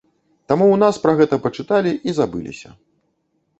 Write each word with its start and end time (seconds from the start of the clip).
Таму 0.51 0.65
ў 0.69 0.77
нас 0.83 0.95
пра 1.03 1.13
гэта 1.19 1.35
пачыталі 1.45 1.91
і 2.09 2.17
забыліся. 2.23 2.69